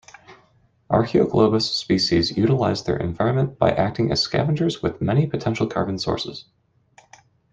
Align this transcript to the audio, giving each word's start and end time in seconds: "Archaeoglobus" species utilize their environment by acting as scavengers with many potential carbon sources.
"Archaeoglobus" 0.89 1.61
species 1.75 2.35
utilize 2.35 2.83
their 2.83 2.97
environment 2.97 3.59
by 3.59 3.69
acting 3.69 4.11
as 4.11 4.19
scavengers 4.19 4.81
with 4.81 4.99
many 4.99 5.27
potential 5.27 5.67
carbon 5.67 5.99
sources. 5.99 6.45